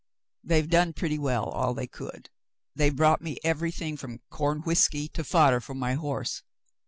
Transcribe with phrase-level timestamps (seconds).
[0.43, 2.31] "They've done pretty well, all who could.
[2.75, 6.41] They've brought me everything from corn whiskey to fodder for my horse.